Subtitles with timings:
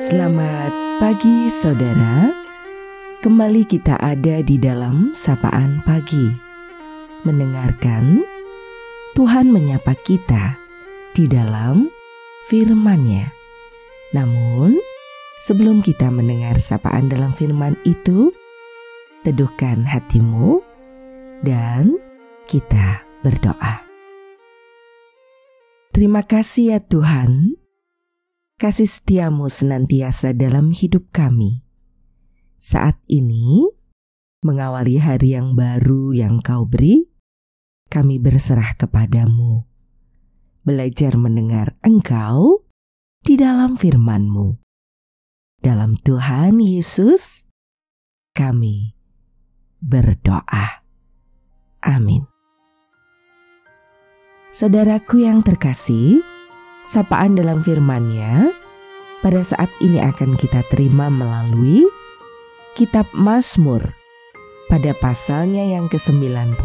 [0.00, 2.32] Selamat pagi saudara.
[3.20, 6.32] Kembali kita ada di dalam sapaan pagi.
[7.28, 8.24] Mendengarkan
[9.12, 10.56] Tuhan menyapa kita
[11.12, 11.92] di dalam
[12.48, 13.28] firman-Nya.
[14.16, 14.80] Namun
[15.44, 18.32] sebelum kita mendengar sapaan dalam firman itu
[19.20, 20.64] Teduhkan hatimu
[21.44, 22.00] dan
[22.48, 23.84] kita berdoa.
[25.92, 27.59] Terima kasih ya Tuhan
[28.60, 31.64] kasih setiamu senantiasa dalam hidup kami.
[32.60, 33.64] Saat ini,
[34.44, 37.08] mengawali hari yang baru yang kau beri,
[37.88, 39.64] kami berserah kepadamu.
[40.60, 42.68] Belajar mendengar engkau
[43.24, 44.60] di dalam firmanmu.
[45.64, 47.48] Dalam Tuhan Yesus,
[48.36, 48.92] kami
[49.80, 50.84] berdoa.
[51.80, 52.28] Amin.
[54.52, 56.20] Saudaraku yang terkasih,
[56.80, 58.56] Sapaan dalam firman-Nya
[59.20, 61.84] pada saat ini akan kita terima melalui
[62.72, 63.92] kitab Mazmur
[64.72, 66.56] pada pasalnya yang ke-91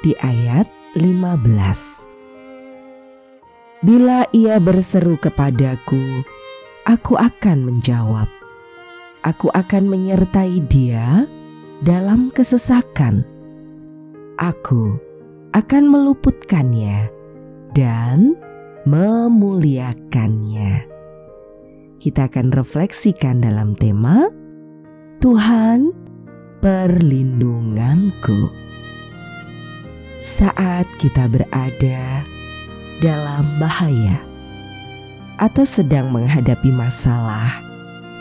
[0.00, 0.64] di ayat
[0.96, 3.84] 15.
[3.84, 6.24] Bila ia berseru kepadaku,
[6.88, 8.32] aku akan menjawab.
[9.20, 11.28] Aku akan menyertai dia
[11.84, 13.28] dalam kesesakan.
[14.40, 14.96] Aku
[15.52, 17.19] akan meluputkannya
[17.74, 18.38] dan
[18.88, 20.88] memuliakannya.
[22.00, 24.24] Kita akan refleksikan dalam tema
[25.20, 25.92] Tuhan
[26.64, 28.56] perlindunganku.
[30.20, 32.24] Saat kita berada
[33.00, 34.20] dalam bahaya
[35.40, 37.48] atau sedang menghadapi masalah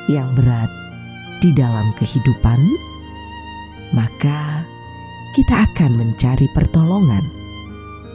[0.07, 0.71] yang berat
[1.39, 2.59] di dalam kehidupan,
[3.95, 4.63] maka
[5.35, 7.38] kita akan mencari pertolongan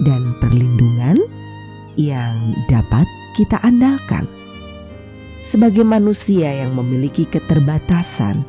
[0.03, 1.21] dan perlindungan
[1.95, 2.35] yang
[2.67, 3.07] dapat
[3.39, 4.27] kita andalkan.
[5.45, 8.43] Sebagai manusia yang memiliki keterbatasan,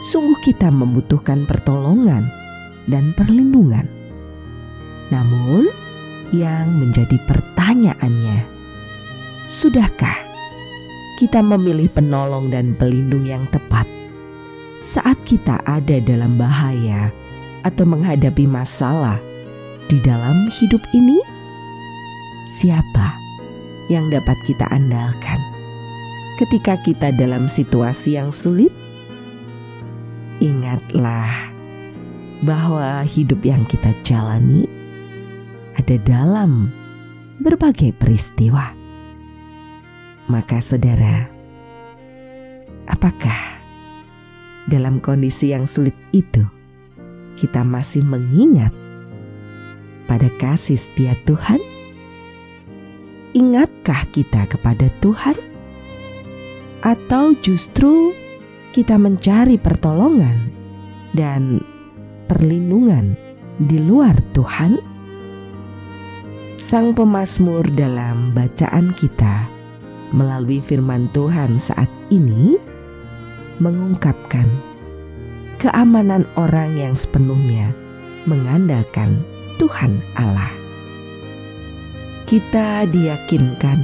[0.00, 2.30] sungguh kita membutuhkan pertolongan
[2.86, 3.90] dan perlindungan.
[5.10, 5.66] Namun,
[6.30, 8.46] yang menjadi pertanyaannya,
[9.50, 10.18] sudahkah
[11.18, 13.88] kita memilih penolong dan pelindung yang tepat
[14.86, 17.10] saat kita ada dalam bahaya
[17.66, 19.18] atau menghadapi masalah
[19.86, 21.18] di dalam hidup ini?
[22.46, 23.18] Siapa
[23.90, 25.38] yang dapat kita andalkan
[26.38, 28.70] ketika kita dalam situasi yang sulit?
[30.42, 31.56] Ingatlah
[32.44, 34.68] bahwa hidup yang kita jalani
[35.78, 36.68] ada dalam
[37.40, 38.74] berbagai peristiwa.
[40.26, 41.30] Maka, saudara,
[42.90, 43.62] apakah
[44.66, 46.42] dalam kondisi yang sulit itu
[47.38, 48.74] kita masih mengingat
[50.06, 51.58] pada kasih setia Tuhan?
[53.36, 55.36] Ingatkah kita kepada Tuhan?
[56.80, 58.14] Atau justru
[58.70, 60.48] kita mencari pertolongan
[61.12, 61.60] dan
[62.30, 63.18] perlindungan
[63.60, 64.78] di luar Tuhan?
[66.56, 69.52] Sang pemazmur dalam bacaan kita
[70.16, 72.56] melalui firman Tuhan saat ini
[73.60, 74.48] mengungkapkan
[75.60, 77.76] keamanan orang yang sepenuhnya
[78.24, 79.20] mengandalkan
[79.56, 80.52] Tuhan Allah.
[82.28, 83.78] Kita diyakinkan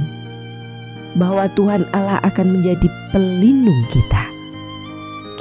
[1.17, 4.29] bahwa Tuhan Allah akan menjadi pelindung kita.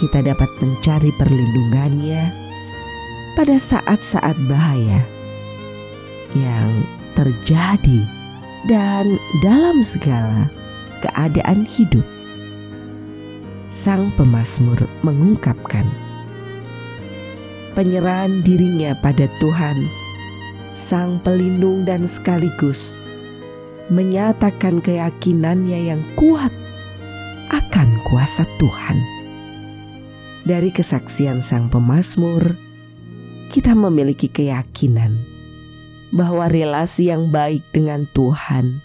[0.00, 2.32] Kita dapat mencari perlindungannya
[3.36, 5.04] pada saat-saat bahaya
[6.32, 8.00] yang terjadi
[8.72, 10.48] dan dalam segala
[11.04, 12.04] keadaan hidup.
[13.72, 15.88] Sang pemazmur mengungkapkan
[17.72, 20.01] penyerahan dirinya pada Tuhan
[20.72, 22.96] sang pelindung dan sekaligus
[23.92, 26.52] menyatakan keyakinannya yang kuat
[27.52, 28.98] akan kuasa Tuhan.
[30.42, 32.56] Dari kesaksian sang pemazmur,
[33.52, 35.22] kita memiliki keyakinan
[36.10, 38.80] bahwa relasi yang baik dengan Tuhan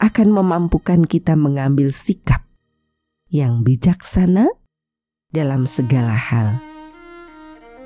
[0.00, 2.42] akan memampukan kita mengambil sikap
[3.28, 4.48] yang bijaksana
[5.30, 6.58] dalam segala hal,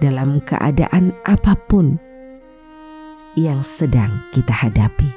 [0.01, 2.08] dalam keadaan apa pun
[3.35, 5.11] yang sedang kita hadapi.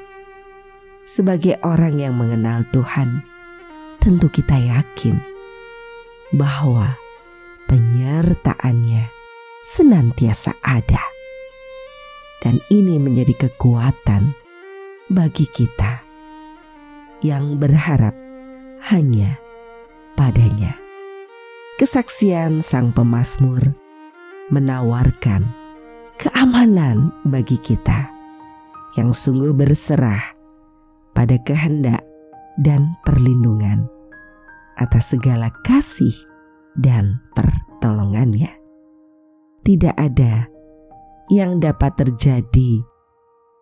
[1.06, 3.24] Sebagai orang yang mengenal Tuhan,
[4.02, 5.20] tentu kita yakin
[6.34, 6.98] bahwa
[7.70, 9.12] penyertaannya
[9.62, 11.04] senantiasa ada.
[12.42, 14.34] Dan ini menjadi kekuatan
[15.14, 16.02] bagi kita
[17.22, 18.18] yang berharap
[18.90, 19.38] hanya
[20.18, 20.74] padanya.
[21.78, 23.78] Kesaksian sang pemazmur
[24.50, 25.61] menawarkan
[26.20, 28.12] keamanan bagi kita
[29.00, 30.36] yang sungguh berserah
[31.16, 32.04] pada kehendak
[32.60, 33.88] dan perlindungan
[34.76, 36.14] atas segala kasih
[36.76, 38.52] dan pertolongannya.
[39.62, 40.50] Tidak ada
[41.30, 42.82] yang dapat terjadi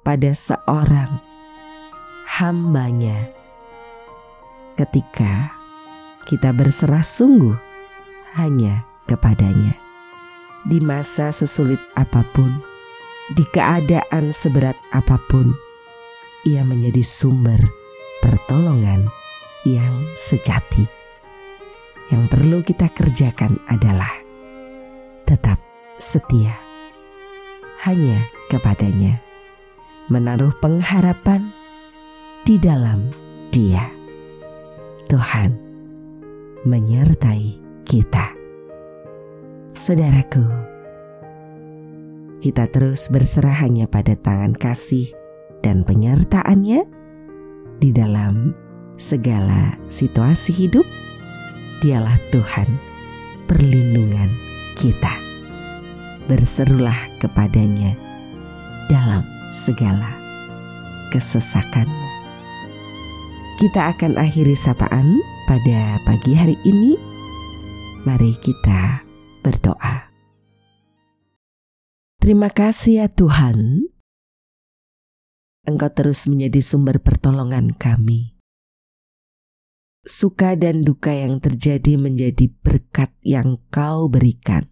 [0.02, 1.20] pada seorang
[2.40, 3.30] hambanya
[4.80, 5.54] ketika
[6.24, 7.58] kita berserah sungguh
[8.40, 9.89] hanya kepadanya.
[10.68, 12.52] Di masa sesulit apa pun,
[13.32, 15.56] di keadaan seberat apa pun,
[16.44, 17.60] ia menjadi sumber
[18.20, 19.08] pertolongan
[19.64, 20.84] yang sejati.
[22.10, 24.12] Yang perlu kita kerjakan adalah
[25.24, 25.62] tetap
[25.96, 26.58] setia
[27.86, 28.20] hanya
[28.50, 29.22] kepadanya,
[30.12, 31.54] menaruh pengharapan
[32.44, 33.08] di dalam
[33.54, 33.86] Dia.
[35.10, 35.58] Tuhan
[36.66, 38.39] menyertai kita.
[39.80, 40.44] Saudaraku,
[42.44, 45.08] kita terus berserah hanya pada tangan kasih
[45.64, 46.84] dan penyertaannya
[47.80, 48.52] di dalam
[49.00, 50.84] segala situasi hidup.
[51.80, 52.76] Dialah Tuhan
[53.48, 54.28] perlindungan
[54.76, 55.16] kita.
[56.28, 57.96] Berserulah kepadanya
[58.92, 60.12] dalam segala
[61.16, 62.08] kesesakanmu.
[63.64, 67.00] Kita akan akhiri sapaan pada pagi hari ini.
[68.04, 69.09] Mari kita
[69.40, 70.12] berdoa.
[72.20, 73.90] Terima kasih ya Tuhan.
[75.66, 78.36] Engkau terus menjadi sumber pertolongan kami.
[80.04, 84.72] Suka dan duka yang terjadi menjadi berkat yang kau berikan.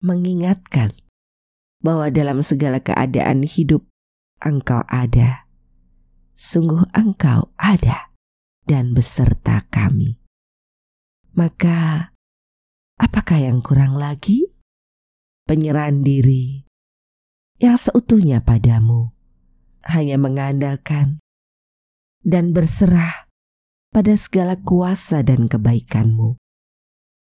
[0.00, 0.92] Mengingatkan
[1.80, 3.84] bahwa dalam segala keadaan hidup
[4.40, 5.46] engkau ada
[6.36, 8.12] sungguh engkau ada
[8.68, 10.20] dan beserta kami.
[11.32, 12.12] Maka,
[13.00, 14.52] apakah yang kurang lagi?
[15.46, 16.66] Penyerahan diri
[17.56, 19.16] yang seutuhnya padamu,
[19.86, 21.22] hanya mengandalkan
[22.26, 23.30] dan berserah
[23.94, 26.36] pada segala kuasa dan kebaikanmu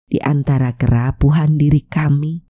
[0.09, 2.47] di antara kerapuhan diri kami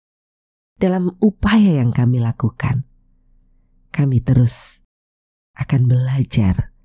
[0.76, 2.84] dalam upaya yang kami lakukan.
[3.94, 4.84] Kami terus
[5.56, 6.76] akan belajar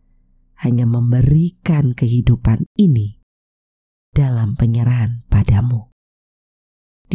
[0.64, 3.20] hanya memberikan kehidupan ini
[4.16, 5.25] dalam penyerahan.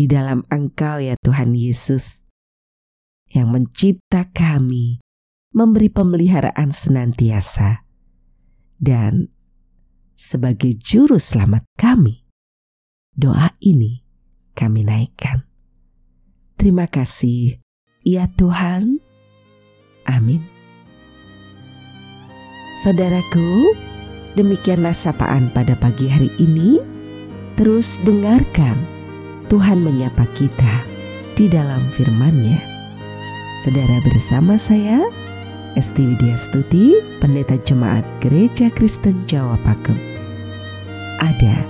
[0.01, 2.25] Di dalam Engkau ya Tuhan Yesus
[3.37, 4.97] yang mencipta kami,
[5.53, 7.85] memberi pemeliharaan senantiasa,
[8.81, 9.29] dan
[10.17, 12.25] sebagai juru selamat kami,
[13.13, 14.01] doa ini
[14.57, 15.45] kami naikkan.
[16.57, 17.61] Terima kasih,
[18.01, 19.05] ya Tuhan.
[20.09, 20.41] Amin.
[22.81, 23.77] Saudaraku,
[24.33, 26.81] demikianlah sapaan pada pagi hari ini.
[27.61, 29.00] Terus dengarkan
[29.51, 30.87] Tuhan menyapa kita
[31.35, 32.63] di dalam firman-Nya.
[33.67, 35.03] Saudara bersama saya,
[35.75, 39.99] Esti Widya Stuti, Pendeta Jemaat Gereja Kristen Jawa Pakem.
[41.19, 41.67] Ada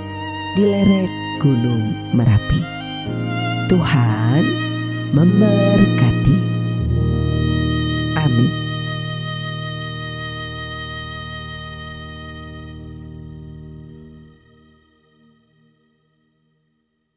[0.60, 1.08] di lereng
[1.40, 2.60] Gunung Merapi.
[3.72, 4.44] Tuhan
[5.16, 6.38] memberkati.
[8.20, 8.69] Amin.